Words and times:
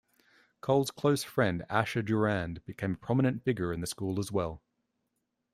Cole's 0.61 0.89
close 0.89 1.21
friend, 1.23 1.63
Asher 1.69 2.01
Durand, 2.01 2.65
became 2.65 2.93
a 2.93 2.97
prominent 2.97 3.43
figure 3.43 3.71
in 3.71 3.81
the 3.81 3.85
school 3.85 4.19
as 4.19 4.31
well. 4.31 4.63